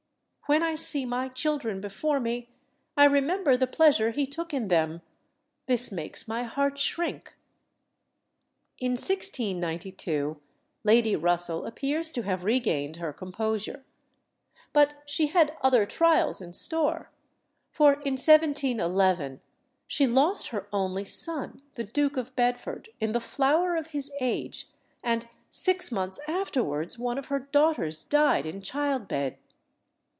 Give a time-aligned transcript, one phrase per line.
[0.47, 2.49] When I see my children before me,
[2.97, 5.01] I remember the pleasure he took in them:
[5.65, 7.35] this makes my heart shrink."
[8.77, 10.41] In 1692
[10.83, 13.85] Lady Russell appears to have regained her composure.
[14.73, 17.11] But she had other trials in store:
[17.71, 19.39] for in 1711
[19.87, 24.67] she lost her only son, the Duke of Bedford, in the flower of his age,
[25.01, 29.37] and six months afterwards one of her daughters died in childbed.